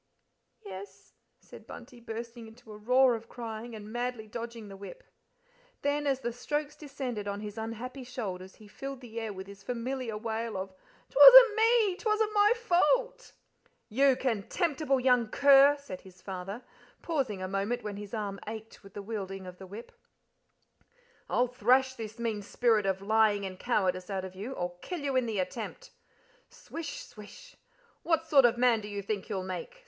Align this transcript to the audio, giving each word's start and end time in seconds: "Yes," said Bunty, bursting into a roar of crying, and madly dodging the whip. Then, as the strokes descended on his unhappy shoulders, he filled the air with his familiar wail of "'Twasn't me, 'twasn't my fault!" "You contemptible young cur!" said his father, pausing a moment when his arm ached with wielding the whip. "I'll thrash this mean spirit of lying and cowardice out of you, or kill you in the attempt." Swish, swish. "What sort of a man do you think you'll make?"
"Yes," 0.65 1.13
said 1.41 1.67
Bunty, 1.67 1.99
bursting 1.99 2.47
into 2.47 2.71
a 2.73 2.77
roar 2.77 3.13
of 3.13 3.29
crying, 3.29 3.75
and 3.75 3.93
madly 3.93 4.25
dodging 4.27 4.67
the 4.67 4.75
whip. 4.75 5.03
Then, 5.83 6.07
as 6.07 6.21
the 6.21 6.33
strokes 6.33 6.75
descended 6.75 7.27
on 7.27 7.39
his 7.41 7.55
unhappy 7.55 8.03
shoulders, 8.03 8.55
he 8.55 8.67
filled 8.67 8.99
the 9.01 9.19
air 9.19 9.31
with 9.31 9.45
his 9.45 9.61
familiar 9.61 10.17
wail 10.17 10.57
of 10.57 10.73
"'Twasn't 11.11 11.55
me, 11.55 11.95
'twasn't 11.97 12.33
my 12.33 12.51
fault!" 12.57 13.33
"You 13.89 14.15
contemptible 14.15 14.99
young 14.99 15.29
cur!" 15.29 15.77
said 15.79 16.01
his 16.01 16.19
father, 16.19 16.63
pausing 17.03 17.43
a 17.43 17.47
moment 17.47 17.83
when 17.83 17.97
his 17.97 18.15
arm 18.15 18.39
ached 18.47 18.81
with 18.81 18.97
wielding 18.97 19.43
the 19.43 19.67
whip. 19.67 19.91
"I'll 21.29 21.45
thrash 21.45 21.93
this 21.93 22.17
mean 22.17 22.41
spirit 22.41 22.87
of 22.87 23.03
lying 23.03 23.45
and 23.45 23.59
cowardice 23.59 24.09
out 24.09 24.25
of 24.25 24.33
you, 24.33 24.53
or 24.53 24.79
kill 24.81 25.01
you 25.01 25.15
in 25.15 25.27
the 25.27 25.37
attempt." 25.37 25.91
Swish, 26.49 27.03
swish. 27.03 27.55
"What 28.01 28.25
sort 28.25 28.45
of 28.45 28.55
a 28.55 28.59
man 28.59 28.81
do 28.81 28.87
you 28.87 29.03
think 29.03 29.29
you'll 29.29 29.43
make?" 29.43 29.79